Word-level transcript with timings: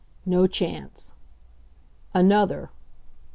No 0.25 0.47
chance. 0.47 1.13
Another. 2.11 2.71